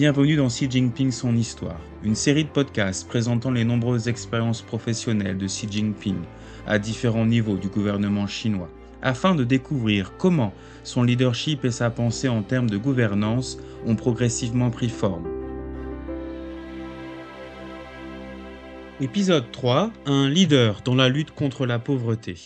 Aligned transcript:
Bienvenue 0.00 0.36
dans 0.36 0.46
Xi 0.48 0.66
Jinping 0.70 1.10
son 1.10 1.36
histoire, 1.36 1.78
une 2.02 2.14
série 2.14 2.44
de 2.44 2.48
podcasts 2.48 3.06
présentant 3.06 3.50
les 3.50 3.66
nombreuses 3.66 4.08
expériences 4.08 4.62
professionnelles 4.62 5.36
de 5.36 5.44
Xi 5.44 5.70
Jinping 5.70 6.22
à 6.66 6.78
différents 6.78 7.26
niveaux 7.26 7.58
du 7.58 7.68
gouvernement 7.68 8.26
chinois, 8.26 8.70
afin 9.02 9.34
de 9.34 9.44
découvrir 9.44 10.16
comment 10.16 10.54
son 10.84 11.02
leadership 11.02 11.66
et 11.66 11.70
sa 11.70 11.90
pensée 11.90 12.30
en 12.30 12.42
termes 12.42 12.70
de 12.70 12.78
gouvernance 12.78 13.58
ont 13.84 13.94
progressivement 13.94 14.70
pris 14.70 14.88
forme. 14.88 15.28
Épisode 19.02 19.52
3 19.52 19.92
Un 20.06 20.30
leader 20.30 20.80
dans 20.82 20.94
la 20.94 21.10
lutte 21.10 21.32
contre 21.32 21.66
la 21.66 21.78
pauvreté. 21.78 22.36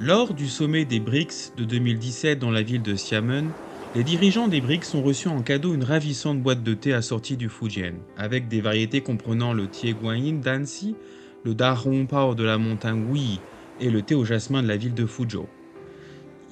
Lors 0.00 0.32
du 0.32 0.46
sommet 0.46 0.84
des 0.84 1.00
BRICS 1.00 1.54
de 1.56 1.64
2017 1.64 2.38
dans 2.38 2.52
la 2.52 2.62
ville 2.62 2.82
de 2.82 2.92
Xiamen, 2.92 3.50
les 3.96 4.04
dirigeants 4.04 4.46
des 4.46 4.60
BRICS 4.60 4.94
ont 4.94 5.02
reçu 5.02 5.26
en 5.26 5.42
cadeau 5.42 5.74
une 5.74 5.82
ravissante 5.82 6.40
boîte 6.40 6.62
de 6.62 6.72
thé 6.74 6.92
assortie 6.92 7.36
du 7.36 7.48
Fujian, 7.48 7.94
avec 8.16 8.46
des 8.46 8.60
variétés 8.60 9.00
comprenant 9.00 9.52
le 9.52 9.66
thé 9.66 9.94
guanyin 9.94 10.40
d'Anxi, 10.40 10.94
le 11.42 11.56
Pao 12.06 12.36
de 12.36 12.44
la 12.44 12.58
montagne 12.58 13.12
Hui 13.12 13.40
et 13.80 13.90
le 13.90 14.02
thé 14.02 14.14
au 14.14 14.24
jasmin 14.24 14.62
de 14.62 14.68
la 14.68 14.76
ville 14.76 14.94
de 14.94 15.04
Fuzhou. 15.04 15.48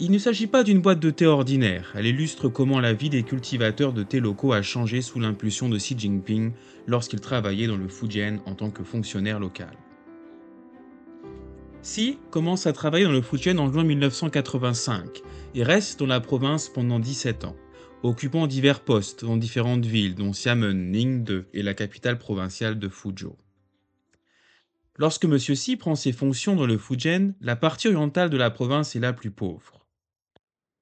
Il 0.00 0.10
ne 0.10 0.18
s'agit 0.18 0.48
pas 0.48 0.64
d'une 0.64 0.80
boîte 0.80 0.98
de 0.98 1.10
thé 1.10 1.26
ordinaire, 1.26 1.92
elle 1.94 2.06
illustre 2.06 2.48
comment 2.48 2.80
la 2.80 2.94
vie 2.94 3.10
des 3.10 3.22
cultivateurs 3.22 3.92
de 3.92 4.02
thé 4.02 4.18
locaux 4.18 4.54
a 4.54 4.62
changé 4.62 5.02
sous 5.02 5.20
l'impulsion 5.20 5.68
de 5.68 5.78
Xi 5.78 5.94
Jinping 5.96 6.50
lorsqu'il 6.88 7.20
travaillait 7.20 7.68
dans 7.68 7.76
le 7.76 7.86
Fujian 7.86 8.38
en 8.44 8.56
tant 8.56 8.70
que 8.70 8.82
fonctionnaire 8.82 9.38
local. 9.38 9.76
Xi 11.86 12.18
commence 12.32 12.66
à 12.66 12.72
travailler 12.72 13.04
dans 13.04 13.12
le 13.12 13.22
Fujian 13.22 13.58
en 13.58 13.72
juin 13.72 13.84
1985 13.84 15.22
et 15.54 15.62
reste 15.62 16.00
dans 16.00 16.06
la 16.06 16.18
province 16.18 16.68
pendant 16.68 16.98
17 16.98 17.44
ans, 17.44 17.54
occupant 18.02 18.48
divers 18.48 18.80
postes 18.80 19.24
dans 19.24 19.36
différentes 19.36 19.86
villes 19.86 20.16
dont 20.16 20.32
Xiamen, 20.32 20.90
Ningde 20.90 21.46
et 21.54 21.62
la 21.62 21.74
capitale 21.74 22.18
provinciale 22.18 22.80
de 22.80 22.88
Fuzhou. 22.88 23.36
Lorsque 24.96 25.26
M. 25.26 25.36
Xi 25.36 25.76
prend 25.76 25.94
ses 25.94 26.10
fonctions 26.10 26.56
dans 26.56 26.66
le 26.66 26.76
Fujian, 26.76 27.34
la 27.40 27.54
partie 27.54 27.86
orientale 27.86 28.30
de 28.30 28.36
la 28.36 28.50
province 28.50 28.96
est 28.96 29.00
la 29.00 29.12
plus 29.12 29.30
pauvre. 29.30 29.86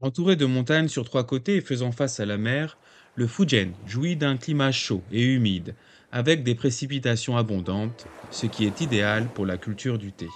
Entouré 0.01 0.37
de 0.37 0.47
montagnes 0.47 0.89
sur 0.89 1.05
trois 1.05 1.25
côtés 1.25 1.57
et 1.57 1.61
faisant 1.61 1.93
face 1.93 2.19
à 2.19 2.25
la 2.25 2.39
mer, 2.39 2.79
le 3.15 3.27
Fujian 3.27 3.73
jouit 3.87 4.17
d'un 4.17 4.39
climat 4.39 4.73
chaud 4.73 5.03
et 5.13 5.23
humide, 5.23 5.75
avec 6.13 6.45
des 6.45 6.55
précipitations 6.55 7.37
abondantes, 7.37 8.07
ce 8.31 8.47
qui 8.47 8.65
est 8.65 8.81
idéal 8.81 9.29
pour 9.35 9.45
la 9.45 9.59
culture 9.59 9.99
du 9.99 10.11
thé. 10.11 10.29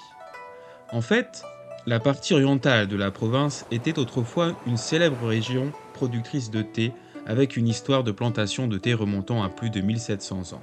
En 0.91 1.03
fait, 1.03 1.43
la 1.87 2.01
partie 2.01 2.33
orientale 2.33 2.89
de 2.89 2.97
la 2.97 3.11
province 3.11 3.67
était 3.71 3.99
autrefois 3.99 4.55
une 4.67 4.79
célèbre 4.79 5.27
région 5.27 5.71
productrice 5.93 6.51
de 6.51 6.63
thé 6.63 6.93
avec 7.27 7.59
une 7.59 7.69
histoire 7.69 8.05
de 8.05 8.13
plantation 8.13 8.67
de 8.67 8.79
thé 8.79 8.95
remontant 8.95 9.43
à 9.43 9.51
plus 9.51 9.69
de 9.69 9.83
1700 9.83 10.55
ans. 10.55 10.63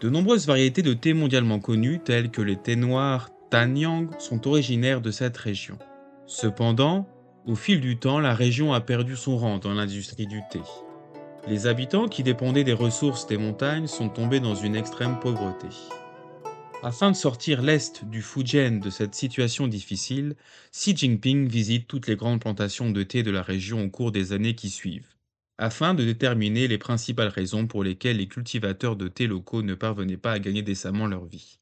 De 0.00 0.08
nombreuses 0.08 0.46
variétés 0.46 0.80
de 0.80 0.94
thé 0.94 1.12
mondialement 1.12 1.60
connues, 1.60 2.00
telles 2.00 2.30
que 2.30 2.40
les 2.40 2.56
thés 2.56 2.76
noirs 2.76 3.28
Tanyang, 3.50 4.08
sont 4.18 4.48
originaires 4.48 5.02
de 5.02 5.10
cette 5.10 5.36
région. 5.36 5.76
Cependant, 6.26 7.06
au 7.46 7.54
fil 7.54 7.80
du 7.80 7.98
temps, 7.98 8.20
la 8.20 8.34
région 8.34 8.72
a 8.72 8.80
perdu 8.80 9.16
son 9.16 9.36
rang 9.36 9.58
dans 9.58 9.74
l'industrie 9.74 10.26
du 10.26 10.40
thé. 10.50 10.60
Les 11.46 11.66
habitants 11.66 12.08
qui 12.08 12.22
dépendaient 12.22 12.64
des 12.64 12.72
ressources 12.72 13.26
des 13.26 13.36
montagnes 13.36 13.86
sont 13.86 14.08
tombés 14.08 14.40
dans 14.40 14.54
une 14.54 14.76
extrême 14.76 15.18
pauvreté. 15.20 15.68
Afin 16.84 17.12
de 17.12 17.16
sortir 17.16 17.62
l'Est 17.62 18.04
du 18.04 18.22
Fujian 18.22 18.72
de 18.80 18.90
cette 18.90 19.14
situation 19.14 19.68
difficile, 19.68 20.34
Xi 20.72 20.96
Jinping 20.96 21.46
visite 21.48 21.86
toutes 21.86 22.08
les 22.08 22.16
grandes 22.16 22.40
plantations 22.40 22.90
de 22.90 23.04
thé 23.04 23.22
de 23.22 23.30
la 23.30 23.42
région 23.42 23.84
au 23.84 23.88
cours 23.88 24.10
des 24.10 24.32
années 24.32 24.56
qui 24.56 24.68
suivent, 24.68 25.14
afin 25.58 25.94
de 25.94 26.04
déterminer 26.04 26.66
les 26.66 26.78
principales 26.78 27.28
raisons 27.28 27.68
pour 27.68 27.84
lesquelles 27.84 28.16
les 28.16 28.26
cultivateurs 28.26 28.96
de 28.96 29.06
thé 29.06 29.28
locaux 29.28 29.62
ne 29.62 29.74
parvenaient 29.76 30.16
pas 30.16 30.32
à 30.32 30.38
gagner 30.40 30.62
décemment 30.62 31.06
leur 31.06 31.24
vie. 31.24 31.60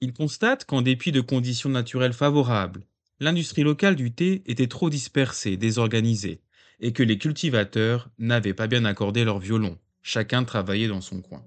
Il 0.00 0.12
constate 0.12 0.64
qu'en 0.64 0.82
dépit 0.82 1.10
de 1.10 1.20
conditions 1.20 1.70
naturelles 1.70 2.12
favorables, 2.12 2.86
l'industrie 3.18 3.64
locale 3.64 3.96
du 3.96 4.12
thé 4.12 4.44
était 4.46 4.68
trop 4.68 4.90
dispersée, 4.90 5.56
désorganisée, 5.56 6.40
et 6.78 6.92
que 6.92 7.02
les 7.02 7.18
cultivateurs 7.18 8.10
n'avaient 8.18 8.54
pas 8.54 8.68
bien 8.68 8.84
accordé 8.84 9.24
leur 9.24 9.40
violon, 9.40 9.76
chacun 10.02 10.44
travaillait 10.44 10.86
dans 10.86 11.00
son 11.00 11.20
coin. 11.20 11.44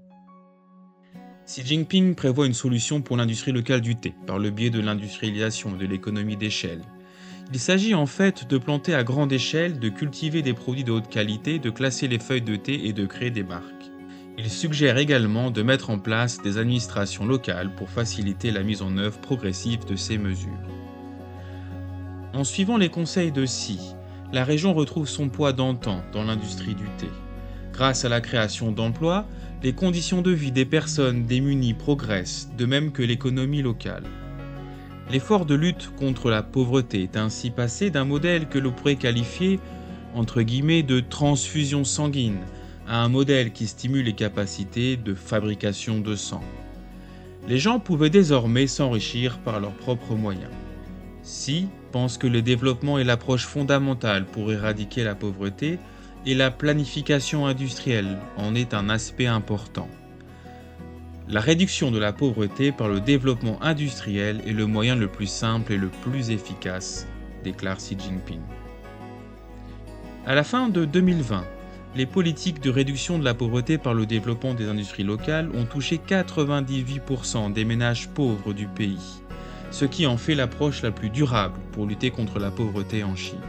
Xi 1.48 1.64
Jinping 1.64 2.16
prévoit 2.16 2.48
une 2.48 2.56
solution 2.56 3.02
pour 3.02 3.18
l'industrie 3.18 3.52
locale 3.52 3.82
du 3.82 3.96
thé 3.96 4.16
par 4.26 4.40
le 4.40 4.50
biais 4.50 4.72
de 4.72 4.80
l'industrialisation 4.80 5.72
de 5.74 5.86
l'économie 5.86 6.38
d'échelle. 6.38 6.82
Il 7.54 7.60
s'agit 7.60 7.94
en 7.94 8.08
fait 8.08 8.48
de 8.48 8.58
planter 8.58 8.96
à 8.96 9.04
grande 9.04 9.32
échelle, 9.32 9.78
de 9.78 9.90
cultiver 9.90 10.42
des 10.42 10.54
produits 10.54 10.84
de 10.84 10.92
haute 10.92 11.08
qualité, 11.08 11.60
de 11.60 11.70
classer 11.70 12.08
les 12.08 12.18
feuilles 12.18 12.42
de 12.42 12.56
thé 12.56 12.88
et 12.88 12.94
de 12.94 13.06
créer 13.06 13.30
des 13.30 13.44
marques. 13.44 13.92
Il 14.40 14.50
suggère 14.50 14.98
également 14.98 15.52
de 15.52 15.62
mettre 15.62 15.92
en 15.92 16.00
place 16.00 16.42
des 16.42 16.58
administrations 16.58 17.28
locales 17.28 17.76
pour 17.76 17.92
faciliter 17.92 18.50
la 18.50 18.64
mise 18.64 18.82
en 18.82 18.98
œuvre 18.98 19.20
progressive 19.20 19.86
de 19.86 19.96
ces 19.96 20.18
mesures. 20.18 20.52
En 22.34 22.44
suivant 22.44 22.78
les 22.78 22.90
conseils 22.90 23.32
de 23.32 23.46
Xi, 23.46 23.80
la 24.34 24.44
région 24.44 24.74
retrouve 24.74 25.08
son 25.08 25.30
poids 25.30 25.54
d'antan 25.54 26.04
dans 26.12 26.24
l'industrie 26.24 26.76
du 26.76 26.90
thé. 26.98 27.08
Grâce 27.76 28.06
à 28.06 28.10
la 28.10 28.22
création 28.22 28.72
d'emplois, 28.72 29.26
les 29.62 29.74
conditions 29.74 30.22
de 30.22 30.32
vie 30.32 30.54
des 30.54 30.64
personnes 30.64 31.26
démunies 31.26 31.74
progressent, 31.74 32.50
de 32.58 32.66
même 32.66 32.94
que 32.94 33.04
l'économie 33.04 33.62
locale. 33.62 34.06
L'effort 35.12 35.46
de 35.46 35.56
lutte 35.56 35.92
contre 35.98 36.30
la 36.30 36.42
pauvreté 36.42 37.04
est 37.04 37.18
ainsi 37.18 37.50
passé 37.50 37.90
d'un 37.90 38.06
modèle 38.06 38.48
que 38.48 38.60
l'on 38.60 38.72
pourrait 38.72 38.96
qualifier 38.96 39.60
de 40.16 41.00
transfusion 41.02 41.84
sanguine 41.84 42.40
à 42.88 43.04
un 43.04 43.10
modèle 43.10 43.52
qui 43.52 43.68
stimule 43.68 44.06
les 44.06 44.14
capacités 44.14 44.96
de 44.96 45.14
fabrication 45.14 46.00
de 46.00 46.16
sang. 46.16 46.42
Les 47.50 47.58
gens 47.58 47.80
pouvaient 47.80 48.10
désormais 48.10 48.68
s'enrichir 48.68 49.40
par 49.40 49.60
leurs 49.60 49.76
propres 49.76 50.16
moyens. 50.16 50.54
Si 51.24 51.68
pense 51.92 52.18
que 52.18 52.28
le 52.28 52.42
développement 52.42 53.00
est 53.00 53.04
l'approche 53.04 53.46
fondamentale 53.46 54.26
pour 54.26 54.54
éradiquer 54.54 55.04
la 55.04 55.16
pauvreté, 55.16 55.78
et 56.26 56.34
la 56.34 56.50
planification 56.50 57.46
industrielle 57.46 58.18
en 58.38 58.56
est 58.56 58.74
un 58.74 58.90
aspect 58.90 59.28
important. 59.28 59.88
La 61.28 61.40
réduction 61.40 61.92
de 61.92 62.00
la 62.00 62.14
pauvreté 62.14 62.72
par 62.72 62.88
le 62.88 63.00
développement 63.00 63.62
industriel 63.62 64.42
est 64.46 64.54
le 64.54 64.66
moyen 64.66 64.96
le 64.96 65.08
plus 65.08 65.28
simple 65.28 65.74
et 65.74 65.78
le 65.78 65.90
plus 65.90 66.32
efficace, 66.32 67.08
déclare 67.44 67.78
Xi 67.78 67.98
Jinping. 67.98 68.42
À 70.26 70.36
la 70.36 70.44
fin 70.44 70.70
de 70.70 70.86
2020, 70.86 71.46
les 71.96 72.06
politiques 72.06 72.62
de 72.62 72.70
réduction 72.70 73.18
de 73.20 73.24
la 73.24 73.34
pauvreté 73.34 73.78
par 73.78 73.94
le 73.94 74.06
développement 74.06 74.54
des 74.54 74.68
industries 74.68 75.04
locales 75.04 75.50
ont 75.56 75.66
touché 75.66 76.00
98% 76.06 77.54
des 77.54 77.66
ménages 77.66 78.10
pauvres 78.10 78.54
du 78.54 78.68
pays, 78.68 79.22
ce 79.72 79.86
qui 79.86 80.06
en 80.06 80.18
fait 80.18 80.36
l'approche 80.36 80.82
la 80.82 80.92
plus 80.92 81.10
durable 81.10 81.60
pour 81.72 81.86
lutter 81.86 82.12
contre 82.12 82.40
la 82.40 82.52
pauvreté 82.52 83.04
en 83.04 83.16
Chine. 83.16 83.40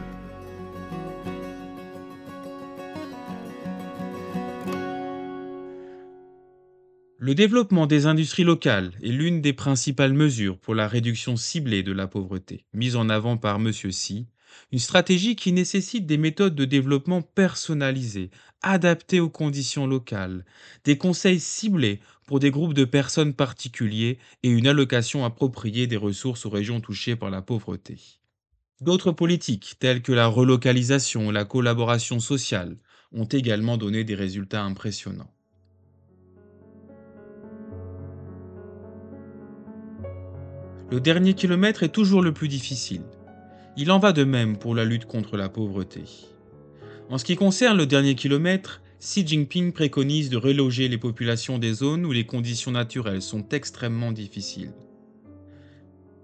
Le 7.27 7.35
développement 7.35 7.87
des 7.87 8.05
industries 8.05 8.45
locales 8.45 8.93
est 9.03 9.11
l'une 9.11 9.41
des 9.41 9.51
principales 9.51 10.13
mesures 10.13 10.57
pour 10.57 10.73
la 10.75 10.87
réduction 10.87 11.35
ciblée 11.35 11.83
de 11.83 11.91
la 11.91 12.07
pauvreté, 12.07 12.63
mise 12.73 12.95
en 12.95 13.09
avant 13.09 13.35
par 13.35 13.57
M. 13.57 13.69
Xi, 13.71 14.27
une 14.71 14.79
stratégie 14.79 15.35
qui 15.35 15.51
nécessite 15.51 16.05
des 16.05 16.17
méthodes 16.17 16.55
de 16.55 16.63
développement 16.63 17.21
personnalisées, 17.21 18.31
adaptées 18.61 19.19
aux 19.19 19.29
conditions 19.29 19.87
locales, 19.87 20.45
des 20.85 20.97
conseils 20.97 21.41
ciblés 21.41 21.99
pour 22.27 22.39
des 22.39 22.49
groupes 22.49 22.73
de 22.73 22.85
personnes 22.85 23.33
particuliers 23.33 24.19
et 24.43 24.49
une 24.49 24.65
allocation 24.65 25.25
appropriée 25.25 25.85
des 25.85 25.97
ressources 25.97 26.45
aux 26.45 26.49
régions 26.49 26.79
touchées 26.79 27.17
par 27.17 27.29
la 27.29 27.41
pauvreté. 27.41 27.97
D'autres 28.79 29.11
politiques, 29.11 29.75
telles 29.79 30.01
que 30.01 30.13
la 30.13 30.27
relocalisation 30.27 31.27
ou 31.27 31.31
la 31.31 31.43
collaboration 31.43 32.21
sociale, 32.21 32.77
ont 33.11 33.25
également 33.25 33.75
donné 33.75 34.05
des 34.05 34.15
résultats 34.15 34.63
impressionnants. 34.63 35.33
Le 40.89 41.01
dernier 41.01 41.33
kilomètre 41.33 41.83
est 41.83 41.89
toujours 41.89 42.21
le 42.21 42.31
plus 42.31 42.47
difficile. 42.47 43.01
Il 43.75 43.91
en 43.91 43.99
va 43.99 44.13
de 44.13 44.23
même 44.23 44.57
pour 44.57 44.73
la 44.73 44.85
lutte 44.85 45.03
contre 45.03 45.35
la 45.35 45.49
pauvreté. 45.49 46.03
En 47.09 47.17
ce 47.17 47.25
qui 47.25 47.35
concerne 47.35 47.77
le 47.77 47.85
dernier 47.85 48.15
kilomètre, 48.15 48.81
Xi 49.01 49.27
Jinping 49.27 49.73
préconise 49.73 50.29
de 50.29 50.37
reloger 50.37 50.87
les 50.87 50.97
populations 50.97 51.59
des 51.59 51.73
zones 51.73 52.05
où 52.05 52.13
les 52.13 52.25
conditions 52.25 52.71
naturelles 52.71 53.21
sont 53.21 53.49
extrêmement 53.49 54.13
difficiles. 54.13 54.71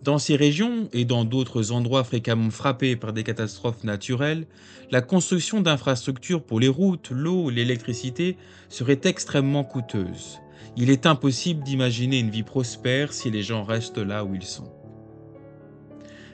Dans 0.01 0.17
ces 0.17 0.37
régions 0.37 0.87
et 0.93 1.03
dans 1.03 1.25
d'autres 1.25 1.73
endroits 1.73 2.05
fréquemment 2.05 2.49
frappés 2.49 2.95
par 2.95 3.11
des 3.11 3.23
catastrophes 3.23 3.83
naturelles, 3.83 4.47
la 4.91 5.01
construction 5.01 5.59
d'infrastructures 5.59 6.43
pour 6.43 6.61
les 6.61 6.69
routes, 6.69 7.09
l'eau 7.11 7.49
l'électricité 7.49 8.37
serait 8.69 9.01
extrêmement 9.03 9.65
coûteuse. 9.65 10.39
Il 10.75 10.89
est 10.89 11.05
impossible 11.05 11.63
d'imaginer 11.63 12.19
une 12.19 12.29
vie 12.29 12.43
prospère 12.43 13.13
si 13.13 13.29
les 13.29 13.43
gens 13.43 13.63
restent 13.63 13.97
là 13.97 14.25
où 14.25 14.35
ils 14.35 14.43
sont. 14.43 14.71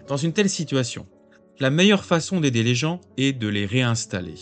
Dans 0.07 0.18
une 0.18 0.33
telle 0.33 0.50
situation, 0.50 1.06
la 1.60 1.69
meilleure 1.69 2.06
façon 2.06 2.39
d'aider 2.39 2.63
les 2.63 2.75
gens 2.75 3.01
est 3.18 3.33
de 3.33 3.48
les 3.48 3.66
réinstaller. 3.66 4.36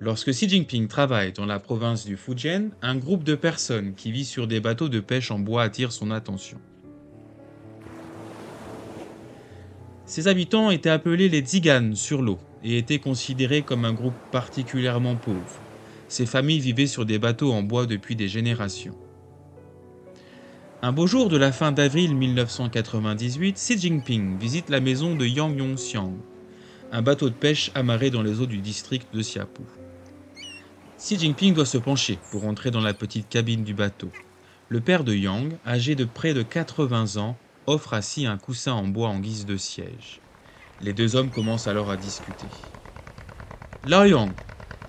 Lorsque 0.00 0.30
Xi 0.30 0.48
Jinping 0.48 0.86
travaille 0.86 1.32
dans 1.32 1.46
la 1.46 1.58
province 1.58 2.04
du 2.04 2.16
Fujian, 2.16 2.70
un 2.82 2.96
groupe 2.96 3.24
de 3.24 3.34
personnes 3.34 3.94
qui 3.94 4.12
vit 4.12 4.24
sur 4.24 4.46
des 4.46 4.60
bateaux 4.60 4.88
de 4.88 5.00
pêche 5.00 5.30
en 5.30 5.38
bois 5.38 5.62
attire 5.62 5.92
son 5.92 6.10
attention. 6.10 6.58
Ces 10.04 10.28
habitants 10.28 10.70
étaient 10.70 10.88
appelés 10.88 11.28
les 11.28 11.40
Tziganes 11.40 11.94
sur 11.94 12.22
l'eau 12.22 12.38
et 12.64 12.78
étaient 12.78 12.98
considérés 12.98 13.62
comme 13.62 13.84
un 13.84 13.92
groupe 13.92 14.14
particulièrement 14.30 15.16
pauvre. 15.16 15.60
Ces 16.08 16.26
familles 16.26 16.60
vivaient 16.60 16.86
sur 16.86 17.04
des 17.04 17.18
bateaux 17.18 17.52
en 17.52 17.62
bois 17.62 17.86
depuis 17.86 18.16
des 18.16 18.28
générations. 18.28 18.96
Un 20.80 20.92
beau 20.92 21.06
jour 21.06 21.28
de 21.28 21.36
la 21.36 21.52
fin 21.52 21.72
d'avril 21.72 22.14
1998, 22.14 23.56
Xi 23.56 23.78
Jinping 23.78 24.38
visite 24.38 24.70
la 24.70 24.80
maison 24.80 25.14
de 25.14 25.26
Yang 25.26 25.58
Yongxiang, 25.58 26.14
un 26.92 27.02
bateau 27.02 27.28
de 27.28 27.34
pêche 27.34 27.70
amarré 27.74 28.10
dans 28.10 28.22
les 28.22 28.40
eaux 28.40 28.46
du 28.46 28.58
district 28.58 29.12
de 29.12 29.20
Xiapu. 29.20 29.62
Xi 30.96 31.18
Jinping 31.18 31.52
doit 31.52 31.66
se 31.66 31.78
pencher 31.78 32.18
pour 32.30 32.46
entrer 32.46 32.70
dans 32.70 32.80
la 32.80 32.94
petite 32.94 33.28
cabine 33.28 33.64
du 33.64 33.74
bateau. 33.74 34.10
Le 34.68 34.80
père 34.80 35.04
de 35.04 35.14
Yang, 35.14 35.58
âgé 35.66 35.94
de 35.94 36.04
près 36.04 36.32
de 36.32 36.42
80 36.42 37.16
ans, 37.16 37.36
offre 37.66 37.92
à 37.92 38.00
Xi 38.00 38.26
un 38.26 38.38
coussin 38.38 38.72
en 38.72 38.86
bois 38.86 39.08
en 39.08 39.18
guise 39.18 39.46
de 39.46 39.56
siège. 39.56 40.20
Les 40.80 40.92
deux 40.92 41.16
hommes 41.16 41.30
commencent 41.30 41.66
alors 41.66 41.90
à 41.90 41.96
discuter. 41.96 42.46
Lao 43.84 44.04
Yang, 44.04 44.32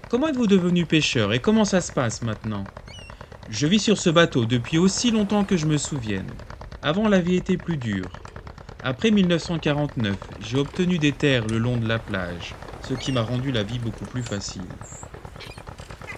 comment 0.09 0.27
êtes-vous 0.27 0.47
devenu 0.47 0.85
pêcheur 0.85 1.33
et 1.33 1.39
comment 1.39 1.65
ça 1.65 1.81
se 1.81 1.91
passe 1.91 2.23
maintenant? 2.23 2.65
Je 3.47 3.67
vis 3.67 3.79
sur 3.79 3.97
ce 3.97 4.09
bateau 4.09 4.45
depuis 4.45 4.77
aussi 4.77 5.11
longtemps 5.11 5.45
que 5.45 5.55
je 5.55 5.67
me 5.67 5.77
souvienne. 5.77 6.29
Avant, 6.81 7.07
la 7.07 7.19
vie 7.19 7.35
était 7.35 7.57
plus 7.57 7.77
dure. 7.77 8.21
Après 8.83 9.11
1949, 9.11 10.15
j'ai 10.39 10.57
obtenu 10.57 10.97
des 10.97 11.11
terres 11.11 11.47
le 11.47 11.59
long 11.59 11.77
de 11.77 11.87
la 11.87 11.99
plage, 11.99 12.55
ce 12.81 12.93
qui 12.93 13.11
m'a 13.11 13.21
rendu 13.21 13.51
la 13.51 13.63
vie 13.63 13.79
beaucoup 13.79 14.05
plus 14.05 14.23
facile. 14.23 14.61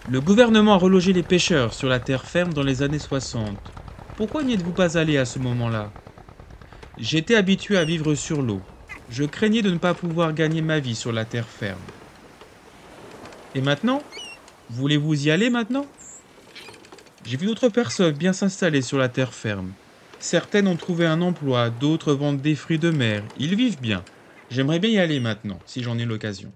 Le 0.08 0.22
gouvernement 0.22 0.74
a 0.74 0.78
relogé 0.78 1.14
les 1.14 1.24
pêcheurs 1.24 1.74
sur 1.74 1.90
la 1.90 2.00
terre 2.00 2.26
ferme 2.26 2.54
dans 2.54 2.64
les 2.64 2.82
années 2.82 3.00
60. 3.00 3.58
Pourquoi 4.16 4.44
n'y 4.44 4.54
êtes-vous 4.54 4.74
pas 4.74 4.98
allé 4.98 5.18
à 5.18 5.26
ce 5.26 5.40
moment-là? 5.40 5.92
J'étais 6.98 7.36
habitué 7.36 7.78
à 7.78 7.86
vivre 7.86 8.16
sur 8.16 8.42
l'eau. 8.42 8.62
Je 9.10 9.24
craignais 9.24 9.62
de 9.62 9.72
ne 9.72 9.78
pas 9.78 9.96
pouvoir 9.96 10.34
gagner 10.34 10.62
ma 10.62 10.80
vie 10.80 10.96
sur 10.96 11.12
la 11.12 11.26
terre 11.26 11.50
ferme. 11.50 11.91
Et 13.54 13.62
maintenant 13.62 14.02
Voulez-vous 14.70 15.28
y 15.28 15.32
aller 15.32 15.50
maintenant? 15.50 15.86
J'ai 17.26 17.36
vu 17.36 17.46
d'autres 17.46 17.68
personnes 17.68 18.16
bien 18.16 18.32
s'installer 18.32 18.82
sur 18.82 18.98
la 18.98 19.10
terre 19.10 19.34
ferme. 19.34 19.74
Certaines 20.20 20.68
ont 20.68 20.78
trouvé 20.78 21.06
un 21.06 21.22
emploi, 21.22 21.70
d'autres 21.70 22.14
vendent 22.14 22.42
des 22.42 22.56
fruits 22.56 22.80
de 22.80 22.90
mer. 22.90 23.24
Ils 23.38 23.56
vivent 23.56 23.82
bien. 23.82 24.04
J'aimerais 24.50 24.80
bien 24.80 24.92
y 24.92 25.00
aller 25.00 25.20
maintenant, 25.20 25.60
si 25.66 25.84
j'en 25.84 25.98
ai 25.98 26.06
l'occasion. 26.06 26.54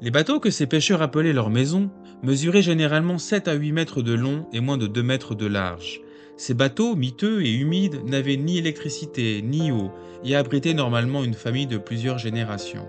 Les 0.00 0.10
bateaux 0.10 0.40
que 0.40 0.50
ces 0.50 0.66
pêcheurs 0.66 1.02
appelaient 1.02 1.32
leur 1.32 1.50
maison 1.50 1.90
mesuraient 2.22 2.62
généralement 2.62 3.18
7 3.18 3.48
à 3.48 3.54
8 3.54 3.72
mètres 3.72 4.00
de 4.00 4.14
long 4.14 4.46
et 4.52 4.60
moins 4.60 4.78
de 4.78 4.86
2 4.86 5.02
mètres 5.02 5.34
de 5.34 5.46
large. 5.46 6.00
Ces 6.38 6.54
bateaux, 6.54 6.94
miteux 6.94 7.44
et 7.44 7.52
humides, 7.52 8.00
n'avaient 8.06 8.36
ni 8.36 8.58
électricité 8.58 9.42
ni 9.42 9.72
eau 9.72 9.90
et 10.24 10.36
abritaient 10.36 10.72
normalement 10.72 11.24
une 11.24 11.34
famille 11.34 11.66
de 11.66 11.78
plusieurs 11.78 12.18
générations. 12.18 12.86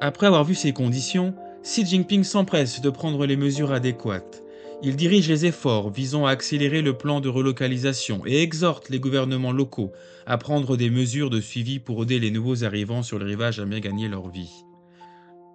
Après 0.00 0.28
avoir 0.28 0.44
vu 0.44 0.54
ces 0.54 0.72
conditions, 0.72 1.34
Xi 1.64 1.84
Jinping 1.84 2.22
s'empresse 2.22 2.80
de 2.80 2.88
prendre 2.88 3.26
les 3.26 3.36
mesures 3.36 3.72
adéquates. 3.72 4.44
Il 4.84 4.94
dirige 4.94 5.28
les 5.28 5.46
efforts 5.46 5.90
visant 5.90 6.26
à 6.26 6.30
accélérer 6.30 6.80
le 6.80 6.96
plan 6.96 7.20
de 7.20 7.28
relocalisation 7.28 8.22
et 8.24 8.40
exhorte 8.40 8.88
les 8.88 9.00
gouvernements 9.00 9.52
locaux 9.52 9.90
à 10.24 10.38
prendre 10.38 10.76
des 10.76 10.90
mesures 10.90 11.28
de 11.28 11.40
suivi 11.40 11.80
pour 11.80 12.04
aider 12.04 12.20
les 12.20 12.30
nouveaux 12.30 12.62
arrivants 12.62 13.02
sur 13.02 13.18
le 13.18 13.26
rivage 13.26 13.58
à 13.58 13.64
bien 13.64 13.80
gagner 13.80 14.08
leur 14.08 14.30
vie. 14.30 14.64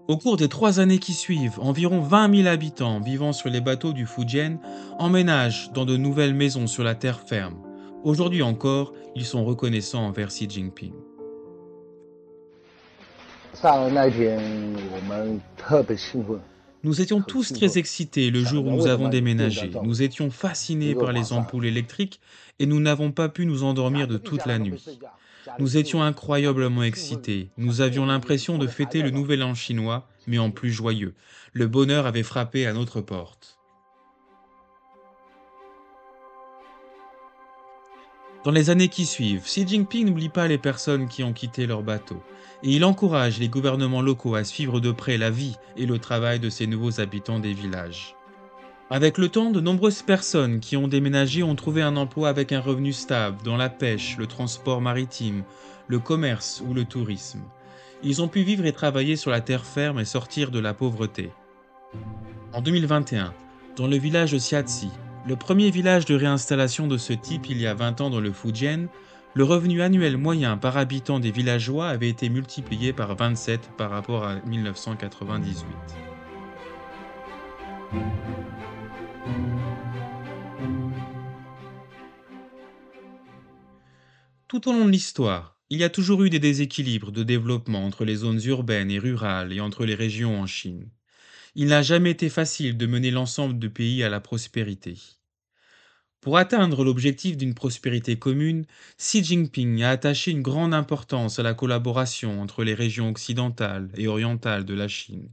Au 0.07 0.17
cours 0.17 0.37
des 0.37 0.49
trois 0.49 0.79
années 0.79 0.99
qui 0.99 1.13
suivent, 1.13 1.59
environ 1.59 1.99
20 1.99 2.43
000 2.43 2.47
habitants 2.47 2.99
vivant 2.99 3.33
sur 3.33 3.49
les 3.49 3.59
bateaux 3.59 3.91
du 3.91 4.05
Fujian 4.05 4.59
emménagent 4.99 5.71
dans 5.73 5.85
de 5.85 5.97
nouvelles 5.97 6.35
maisons 6.35 6.67
sur 6.67 6.83
la 6.83 6.93
terre 6.93 7.21
ferme. 7.21 7.55
Aujourd'hui 8.03 8.43
encore, 8.43 8.93
ils 9.15 9.25
sont 9.25 9.43
reconnaissants 9.43 10.05
envers 10.05 10.27
Xi 10.27 10.47
Jinping. 10.47 10.93
Nous 16.83 17.01
étions 17.01 17.21
tous 17.21 17.51
très 17.51 17.79
excités 17.79 18.29
le 18.29 18.43
jour 18.43 18.67
où 18.67 18.71
nous 18.71 18.85
avons 18.85 19.09
déménagé. 19.09 19.71
Nous 19.81 20.03
étions 20.03 20.29
fascinés 20.29 20.93
par 20.93 21.13
les 21.13 21.33
ampoules 21.33 21.65
électriques 21.65 22.19
et 22.59 22.67
nous 22.67 22.79
n'avons 22.79 23.11
pas 23.11 23.27
pu 23.27 23.47
nous 23.47 23.63
endormir 23.63 24.07
de 24.07 24.17
toute 24.17 24.45
la 24.45 24.59
nuit. 24.59 24.85
Nous 25.59 25.77
étions 25.77 26.01
incroyablement 26.01 26.83
excités. 26.83 27.49
Nous 27.57 27.81
avions 27.81 28.05
l'impression 28.05 28.57
de 28.57 28.67
fêter 28.67 29.01
le 29.01 29.11
nouvel 29.11 29.43
an 29.43 29.53
chinois, 29.53 30.07
mais 30.27 30.37
en 30.37 30.51
plus 30.51 30.71
joyeux. 30.71 31.13
Le 31.53 31.67
bonheur 31.67 32.05
avait 32.05 32.23
frappé 32.23 32.65
à 32.65 32.73
notre 32.73 33.01
porte. 33.01 33.59
Dans 38.43 38.51
les 38.51 38.69
années 38.69 38.89
qui 38.89 39.07
suivent, 39.07 39.43
Xi 39.43 39.67
Jinping 39.67 40.05
n'oublie 40.05 40.29
pas 40.29 40.47
les 40.47 40.59
personnes 40.59 41.07
qui 41.07 41.23
ont 41.23 41.33
quitté 41.33 41.65
leur 41.65 41.81
bateau, 41.81 42.21
et 42.61 42.69
il 42.69 42.85
encourage 42.85 43.39
les 43.39 43.49
gouvernements 43.49 44.03
locaux 44.03 44.35
à 44.35 44.43
suivre 44.43 44.79
de 44.79 44.91
près 44.91 45.17
la 45.17 45.31
vie 45.31 45.55
et 45.77 45.87
le 45.87 45.97
travail 45.97 46.39
de 46.39 46.51
ces 46.51 46.67
nouveaux 46.67 46.99
habitants 46.99 47.39
des 47.39 47.53
villages. 47.53 48.14
Avec 48.91 49.17
le 49.17 49.29
temps, 49.29 49.49
de 49.49 49.59
nombreuses 49.59 50.03
personnes 50.03 50.59
qui 50.59 50.77
ont 50.77 50.87
déménagé 50.87 51.41
ont 51.41 51.55
trouvé 51.55 51.81
un 51.81 51.97
emploi 51.97 52.29
avec 52.29 52.51
un 52.51 52.59
revenu 52.59 52.93
stable 52.93 53.41
dans 53.43 53.57
la 53.57 53.67
pêche, 53.67 54.15
le 54.19 54.27
transport 54.27 54.79
maritime, 54.79 55.43
le 55.87 55.97
commerce 55.97 56.61
ou 56.67 56.75
le 56.75 56.85
tourisme. 56.85 57.41
Ils 58.03 58.21
ont 58.21 58.27
pu 58.27 58.43
vivre 58.43 58.63
et 58.67 58.73
travailler 58.73 59.15
sur 59.15 59.31
la 59.31 59.41
terre 59.41 59.65
ferme 59.65 59.99
et 59.99 60.05
sortir 60.05 60.51
de 60.51 60.59
la 60.59 60.75
pauvreté. 60.75 61.31
En 62.53 62.61
2021, 62.61 63.33
dans 63.75 63.87
le 63.87 63.97
village 63.97 64.33
de 64.33 64.37
Xiazi, 64.37 64.91
le 65.27 65.35
premier 65.35 65.71
village 65.71 66.05
de 66.05 66.13
réinstallation 66.13 66.85
de 66.85 66.99
ce 66.99 67.13
type 67.13 67.49
il 67.49 67.59
y 67.59 67.65
a 67.65 67.73
20 67.73 68.01
ans 68.01 68.11
dans 68.11 68.21
le 68.21 68.31
Fujian, 68.31 68.85
le 69.33 69.43
revenu 69.43 69.81
annuel 69.81 70.15
moyen 70.15 70.57
par 70.57 70.77
habitant 70.77 71.19
des 71.19 71.31
villageois 71.31 71.87
avait 71.87 72.09
été 72.09 72.29
multiplié 72.29 72.93
par 72.93 73.15
27 73.15 73.71
par 73.77 73.89
rapport 73.89 74.25
à 74.25 74.35
1998. 74.45 75.65
Tout 84.47 84.69
au 84.69 84.73
long 84.73 84.85
de 84.85 84.91
l'histoire, 84.91 85.59
il 85.69 85.79
y 85.79 85.83
a 85.83 85.89
toujours 85.89 86.23
eu 86.23 86.29
des 86.29 86.39
déséquilibres 86.39 87.11
de 87.11 87.23
développement 87.23 87.85
entre 87.85 88.05
les 88.05 88.15
zones 88.15 88.41
urbaines 88.45 88.91
et 88.91 88.99
rurales 88.99 89.51
et 89.51 89.59
entre 89.59 89.85
les 89.85 89.95
régions 89.95 90.39
en 90.39 90.45
Chine 90.45 90.89
il 91.55 91.67
n'a 91.67 91.81
jamais 91.81 92.11
été 92.11 92.29
facile 92.29 92.77
de 92.77 92.85
mener 92.85 93.11
l'ensemble 93.11 93.57
du 93.57 93.69
pays 93.69 94.03
à 94.03 94.09
la 94.09 94.19
prospérité. 94.19 94.97
Pour 96.19 96.37
atteindre 96.37 96.83
l'objectif 96.83 97.37
d'une 97.37 97.53
prospérité 97.53 98.19
commune, 98.19 98.65
Xi 98.97 99.23
Jinping 99.23 99.81
a 99.83 99.91
attaché 99.91 100.31
une 100.31 100.41
grande 100.41 100.73
importance 100.73 101.39
à 101.39 101.43
la 101.43 101.53
collaboration 101.53 102.41
entre 102.41 102.63
les 102.63 102.73
régions 102.73 103.09
occidentales 103.09 103.89
et 103.95 104.07
orientales 104.07 104.65
de 104.65 104.73
la 104.73 104.89
Chine, 104.89 105.29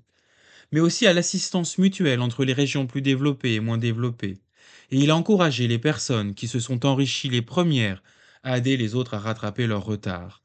mais 0.73 0.81
aussi 0.81 1.07
à 1.07 1.12
l'assistance 1.12 1.79
mutuelle 1.79 2.21
entre 2.21 2.45
les 2.45 2.52
régions 2.52 2.87
plus 2.87 3.02
développées 3.02 3.55
et 3.55 3.61
moins 3.61 3.79
développées, 3.79 4.38
et 4.91 4.99
il 4.99 5.11
a 5.11 5.17
encouragé 5.17 5.69
les 5.69 5.79
personnes 5.79 6.35
qui 6.35 6.49
se 6.49 6.59
sont 6.59 6.85
enrichies 6.85 7.29
les 7.29 7.43
premières 7.43 8.02
à 8.43 8.59
aider 8.59 8.76
les 8.76 8.95
autres 8.95 9.14
à 9.14 9.19
rattraper 9.19 9.67
leur 9.67 9.85
retard. 9.85 10.43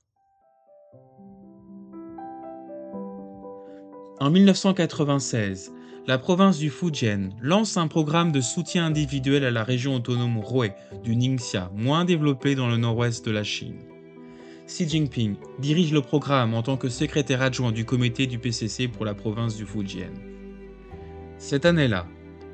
En 4.19 4.29
1996, 4.31 5.71
la 6.07 6.17
province 6.17 6.57
du 6.57 6.69
Fujian 6.69 7.29
lance 7.41 7.77
un 7.77 7.87
programme 7.87 8.31
de 8.31 8.41
soutien 8.41 8.85
individuel 8.85 9.43
à 9.43 9.51
la 9.51 9.63
région 9.63 9.95
autonome 9.95 10.37
Hui 10.37 10.71
du 11.03 11.15
Ningxia, 11.15 11.71
moins 11.75 12.05
développée 12.05 12.55
dans 12.55 12.67
le 12.67 12.77
nord-ouest 12.77 13.25
de 13.25 13.31
la 13.31 13.43
Chine. 13.43 13.86
Xi 14.67 14.87
Jinping 14.87 15.35
dirige 15.59 15.93
le 15.93 16.01
programme 16.01 16.53
en 16.53 16.61
tant 16.61 16.75
que 16.75 16.89
secrétaire 16.89 17.41
adjoint 17.41 17.71
du 17.71 17.85
comité 17.85 18.27
du 18.27 18.37
PCC 18.37 18.89
pour 18.89 19.05
la 19.05 19.13
province 19.13 19.55
du 19.55 19.65
Fujian. 19.65 20.11
Cette 21.37 21.65
année-là, 21.65 22.05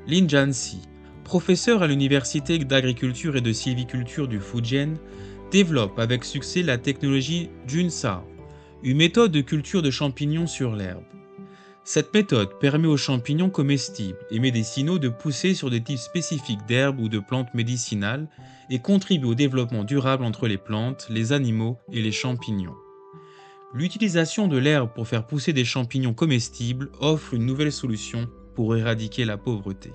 Lin 0.06 0.28
Jianxi, 0.28 0.78
professeur 1.24 1.82
à 1.82 1.88
l'université 1.88 2.58
d'agriculture 2.58 3.34
et 3.36 3.40
de 3.40 3.52
sylviculture 3.52 4.28
du 4.28 4.38
Fujian, 4.38 4.94
développe 5.50 5.98
avec 5.98 6.24
succès 6.24 6.62
la 6.62 6.78
technologie 6.78 7.50
Junsa, 7.66 8.22
une 8.84 8.98
méthode 8.98 9.32
de 9.32 9.40
culture 9.40 9.82
de 9.82 9.90
champignons 9.90 10.46
sur 10.46 10.76
l'herbe. 10.76 11.02
Cette 11.86 12.14
méthode 12.14 12.58
permet 12.58 12.88
aux 12.88 12.96
champignons 12.96 13.50
comestibles 13.50 14.18
et 14.30 14.38
médicinaux 14.38 14.98
de 14.98 15.10
pousser 15.10 15.52
sur 15.52 15.68
des 15.68 15.82
types 15.82 15.98
spécifiques 15.98 16.64
d'herbes 16.66 16.98
ou 16.98 17.10
de 17.10 17.18
plantes 17.18 17.52
médicinales 17.52 18.26
et 18.70 18.78
contribue 18.78 19.26
au 19.26 19.34
développement 19.34 19.84
durable 19.84 20.24
entre 20.24 20.48
les 20.48 20.56
plantes, 20.56 21.06
les 21.10 21.32
animaux 21.32 21.76
et 21.92 22.00
les 22.00 22.10
champignons. 22.10 22.74
L'utilisation 23.74 24.48
de 24.48 24.56
l'herbe 24.56 24.94
pour 24.94 25.06
faire 25.06 25.26
pousser 25.26 25.52
des 25.52 25.66
champignons 25.66 26.14
comestibles 26.14 26.90
offre 27.00 27.34
une 27.34 27.44
nouvelle 27.44 27.72
solution 27.72 28.30
pour 28.54 28.74
éradiquer 28.74 29.26
la 29.26 29.36
pauvreté. 29.36 29.92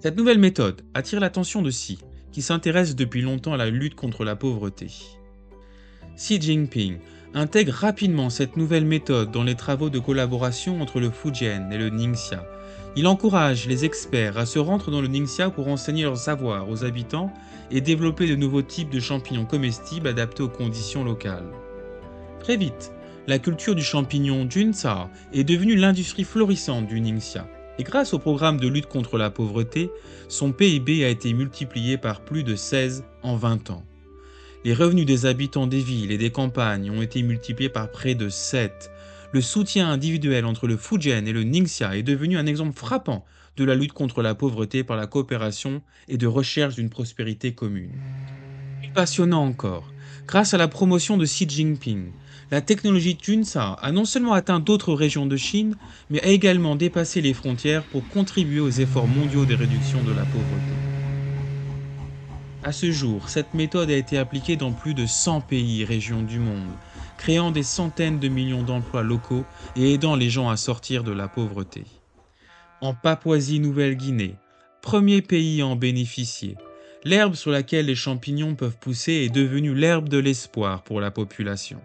Cette 0.00 0.18
nouvelle 0.18 0.38
méthode 0.38 0.82
attire 0.92 1.20
l'attention 1.20 1.62
de 1.62 1.70
Xi, 1.70 1.98
qui 2.32 2.42
s'intéresse 2.42 2.94
depuis 2.94 3.22
longtemps 3.22 3.54
à 3.54 3.56
la 3.56 3.70
lutte 3.70 3.94
contre 3.94 4.24
la 4.24 4.36
pauvreté. 4.36 4.88
Xi 6.16 6.38
Jinping 6.38 6.98
intègre 7.34 7.72
rapidement 7.72 8.30
cette 8.30 8.56
nouvelle 8.56 8.84
méthode 8.84 9.30
dans 9.30 9.44
les 9.44 9.54
travaux 9.54 9.90
de 9.90 9.98
collaboration 9.98 10.80
entre 10.80 11.00
le 11.00 11.10
Fujian 11.10 11.70
et 11.70 11.78
le 11.78 11.90
Ningxia. 11.90 12.44
Il 12.96 13.06
encourage 13.06 13.66
les 13.66 13.84
experts 13.84 14.38
à 14.38 14.46
se 14.46 14.58
rendre 14.58 14.90
dans 14.90 15.00
le 15.00 15.08
Ningxia 15.08 15.50
pour 15.50 15.68
enseigner 15.68 16.04
leur 16.04 16.16
savoir 16.16 16.68
aux 16.68 16.84
habitants 16.84 17.32
et 17.70 17.80
développer 17.80 18.26
de 18.26 18.34
nouveaux 18.34 18.62
types 18.62 18.90
de 18.90 19.00
champignons 19.00 19.44
comestibles 19.44 20.08
adaptés 20.08 20.42
aux 20.42 20.48
conditions 20.48 21.04
locales. 21.04 21.52
Très 22.40 22.56
vite, 22.56 22.92
la 23.26 23.38
culture 23.38 23.74
du 23.74 23.82
champignon 23.82 24.48
Junsa 24.48 25.10
est 25.32 25.44
devenue 25.44 25.76
l'industrie 25.76 26.24
florissante 26.24 26.86
du 26.86 27.00
Ningxia. 27.00 27.46
Et 27.78 27.84
grâce 27.84 28.14
au 28.14 28.18
programme 28.18 28.58
de 28.58 28.66
lutte 28.66 28.86
contre 28.86 29.18
la 29.18 29.30
pauvreté, 29.30 29.90
son 30.28 30.50
PIB 30.50 31.04
a 31.04 31.08
été 31.08 31.32
multiplié 31.32 31.98
par 31.98 32.22
plus 32.22 32.42
de 32.42 32.56
16 32.56 33.04
en 33.22 33.36
20 33.36 33.70
ans. 33.70 33.84
Les 34.64 34.74
revenus 34.74 35.06
des 35.06 35.24
habitants 35.24 35.68
des 35.68 35.78
villes 35.78 36.10
et 36.10 36.18
des 36.18 36.30
campagnes 36.30 36.90
ont 36.90 37.00
été 37.00 37.22
multipliés 37.22 37.68
par 37.68 37.90
près 37.90 38.16
de 38.16 38.28
7. 38.28 38.90
Le 39.32 39.40
soutien 39.40 39.88
individuel 39.88 40.44
entre 40.44 40.66
le 40.66 40.76
Fujian 40.76 41.24
et 41.26 41.32
le 41.32 41.44
Ningxia 41.44 41.96
est 41.96 42.02
devenu 42.02 42.36
un 42.36 42.46
exemple 42.46 42.76
frappant 42.76 43.24
de 43.56 43.64
la 43.64 43.76
lutte 43.76 43.92
contre 43.92 44.20
la 44.20 44.34
pauvreté 44.34 44.82
par 44.82 44.96
la 44.96 45.06
coopération 45.06 45.80
et 46.08 46.16
de 46.16 46.26
recherche 46.26 46.74
d'une 46.74 46.90
prospérité 46.90 47.52
commune. 47.52 47.92
Plus 48.80 48.90
passionnant 48.90 49.44
encore, 49.44 49.92
grâce 50.26 50.54
à 50.54 50.58
la 50.58 50.66
promotion 50.68 51.16
de 51.16 51.24
Xi 51.24 51.48
Jinping, 51.48 52.10
la 52.50 52.60
technologie 52.60 53.16
Junsa 53.20 53.74
a 53.74 53.92
non 53.92 54.04
seulement 54.04 54.32
atteint 54.32 54.58
d'autres 54.58 54.94
régions 54.94 55.26
de 55.26 55.36
Chine, 55.36 55.76
mais 56.10 56.22
a 56.22 56.28
également 56.28 56.74
dépassé 56.74 57.20
les 57.20 57.34
frontières 57.34 57.84
pour 57.84 58.08
contribuer 58.08 58.60
aux 58.60 58.70
efforts 58.70 59.06
mondiaux 59.06 59.44
de 59.44 59.54
réduction 59.54 60.02
de 60.02 60.12
la 60.12 60.24
pauvreté. 60.24 60.97
À 62.64 62.72
ce 62.72 62.90
jour, 62.90 63.28
cette 63.28 63.54
méthode 63.54 63.90
a 63.90 63.96
été 63.96 64.18
appliquée 64.18 64.56
dans 64.56 64.72
plus 64.72 64.92
de 64.92 65.06
100 65.06 65.42
pays 65.42 65.82
et 65.82 65.84
régions 65.84 66.22
du 66.22 66.40
monde, 66.40 66.72
créant 67.16 67.52
des 67.52 67.62
centaines 67.62 68.18
de 68.18 68.28
millions 68.28 68.64
d'emplois 68.64 69.02
locaux 69.02 69.44
et 69.76 69.94
aidant 69.94 70.16
les 70.16 70.28
gens 70.28 70.48
à 70.48 70.56
sortir 70.56 71.04
de 71.04 71.12
la 71.12 71.28
pauvreté. 71.28 71.84
En 72.80 72.94
Papouasie-Nouvelle-Guinée, 72.94 74.34
premier 74.82 75.22
pays 75.22 75.60
à 75.60 75.66
en 75.66 75.76
bénéficier, 75.76 76.56
l'herbe 77.04 77.34
sur 77.34 77.52
laquelle 77.52 77.86
les 77.86 77.94
champignons 77.94 78.56
peuvent 78.56 78.78
pousser 78.78 79.12
est 79.12 79.32
devenue 79.32 79.74
l'herbe 79.74 80.08
de 80.08 80.18
l'espoir 80.18 80.82
pour 80.82 81.00
la 81.00 81.12
population. 81.12 81.78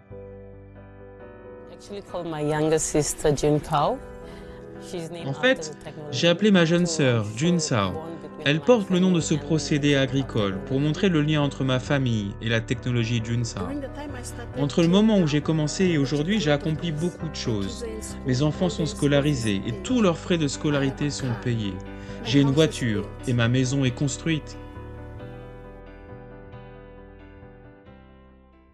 En 5.26 5.32
fait, 5.32 5.76
j'ai 6.10 6.28
appelé 6.28 6.50
ma 6.50 6.64
jeune 6.64 6.86
sœur, 6.86 7.26
Jun 7.36 7.58
Sao. 7.58 7.92
Elle 8.46 8.60
porte 8.60 8.90
le 8.90 8.98
nom 8.98 9.10
de 9.10 9.20
ce 9.20 9.34
procédé 9.34 9.94
agricole 9.96 10.58
pour 10.66 10.78
montrer 10.78 11.08
le 11.08 11.22
lien 11.22 11.40
entre 11.40 11.64
ma 11.64 11.80
famille 11.80 12.32
et 12.42 12.50
la 12.50 12.60
technologie 12.60 13.22
Jun 13.24 13.42
Sao. 13.42 13.66
Entre 14.58 14.82
le 14.82 14.88
moment 14.88 15.18
où 15.18 15.26
j'ai 15.26 15.40
commencé 15.40 15.86
et 15.86 15.98
aujourd'hui, 15.98 16.40
j'ai 16.40 16.50
accompli 16.50 16.92
beaucoup 16.92 17.28
de 17.28 17.34
choses. 17.34 17.86
Mes 18.26 18.42
enfants 18.42 18.68
sont 18.68 18.86
scolarisés 18.86 19.62
et 19.66 19.72
tous 19.82 20.02
leurs 20.02 20.18
frais 20.18 20.36
de 20.36 20.48
scolarité 20.48 21.08
sont 21.08 21.32
payés. 21.42 21.74
J'ai 22.24 22.40
une 22.40 22.50
voiture 22.50 23.08
et 23.26 23.32
ma 23.32 23.48
maison 23.48 23.84
est 23.84 23.94
construite. 23.94 24.58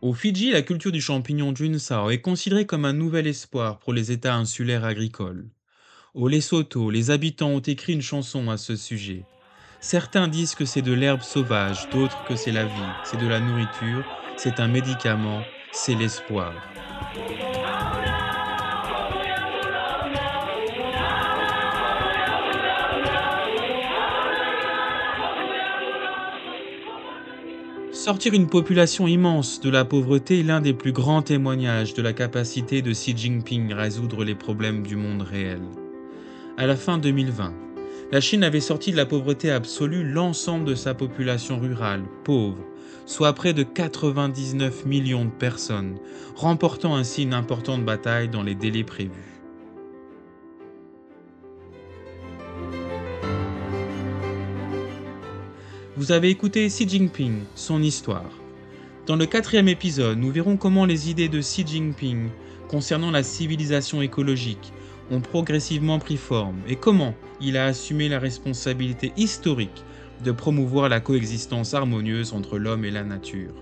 Au 0.03 0.15
Fidji, 0.15 0.51
la 0.51 0.63
culture 0.63 0.93
du 0.93 1.01
champignon 1.01 1.55
Junsao 1.55 2.11
est 2.11 2.23
considérée 2.23 2.65
comme 2.65 2.87
un 2.87 2.95
nouvel 2.95 3.27
espoir 3.27 3.79
pour 3.79 3.93
les 3.93 4.11
États 4.11 4.35
insulaires 4.35 4.85
agricoles. 4.85 5.47
Au 6.13 6.27
Lesotho, 6.27 6.91
les 6.91 7.13
habitants 7.13 7.51
ont 7.51 7.61
écrit 7.61 7.93
une 7.93 8.03
chanson 8.03 8.51
à 8.51 8.57
ce 8.57 8.75
sujet. 8.75 9.23
Certains 9.81 10.27
disent 10.27 10.57
que 10.57 10.65
c'est 10.65 10.83
de 10.83 10.93
l'herbe 10.93 11.23
sauvage, 11.23 11.89
d'autres 11.91 12.25
que 12.25 12.35
c'est 12.35 12.51
la 12.51 12.65
vie, 12.65 12.73
c'est 13.05 13.21
de 13.21 13.29
la 13.29 13.39
nourriture, 13.39 14.05
c'est 14.37 14.59
un 14.59 14.67
médicament, 14.67 15.43
c'est 15.71 15.95
l'espoir. 15.95 16.53
Sortir 27.93 28.35
une 28.35 28.49
population 28.49 29.07
immense 29.07 29.61
de 29.61 29.71
la 29.71 29.85
pauvreté 29.85 30.41
est 30.41 30.43
l'un 30.43 30.61
des 30.61 30.75
plus 30.75 30.93
grands 30.93 31.23
témoignages 31.23 31.95
de 31.95 32.03
la 32.03 32.13
capacité 32.13 32.83
de 32.83 32.91
Xi 32.91 33.17
Jinping 33.17 33.73
à 33.73 33.77
résoudre 33.77 34.25
les 34.25 34.35
problèmes 34.35 34.85
du 34.85 34.97
monde 34.97 35.23
réel. 35.23 35.61
À 36.57 36.67
la 36.67 36.77
fin 36.77 36.99
2020, 36.99 37.55
la 38.13 38.21
Chine 38.21 38.43
avait 38.43 38.61
sorti 38.61 38.91
de 38.91 38.97
la 38.97 39.07
pauvreté 39.07 39.51
absolue 39.51 40.05
l'ensemble 40.05 40.65
de 40.65 40.75
sa 40.75 40.95
population 40.95 41.59
rurale, 41.59 42.03
pauvre, 42.25 42.59
soit 43.07 43.33
près 43.33 43.55
de 43.55 43.63
99 43.63 44.85
millions 44.85 45.25
de 45.25 45.31
personnes, 45.31 45.97
remportant 46.35 46.97
ainsi 46.97 47.23
une 47.23 47.35
importante 47.35 47.85
bataille 47.85 48.29
dans 48.29 48.43
les 48.43 48.55
délais 48.55 48.85
prévus. 48.85 49.11
Vous 55.97 56.13
avez 56.13 56.31
écouté 56.31 56.67
Xi 56.67 56.89
Jinping, 56.89 57.43
son 57.55 57.83
histoire. 57.83 58.31
Dans 59.07 59.17
le 59.17 59.27
quatrième 59.27 59.69
épisode, 59.69 60.19
nous 60.19 60.31
verrons 60.31 60.57
comment 60.57 60.85
les 60.85 61.11
idées 61.11 61.29
de 61.29 61.41
Xi 61.41 61.65
Jinping 61.67 62.29
concernant 62.69 63.11
la 63.11 63.23
civilisation 63.23 64.03
écologique 64.03 64.73
ont 65.11 65.21
progressivement 65.21 65.99
pris 65.99 66.17
forme 66.17 66.61
et 66.69 66.77
comment 66.77 67.15
il 67.41 67.57
a 67.57 67.67
assumé 67.67 68.09
la 68.09 68.19
responsabilité 68.19 69.13
historique 69.17 69.85
de 70.25 70.33
promouvoir 70.33 70.89
la 70.89 71.01
coexistence 71.01 71.75
harmonieuse 71.75 72.33
entre 72.33 72.59
l'homme 72.59 72.85
et 72.85 72.91
la 72.91 73.05
nature. 73.05 73.55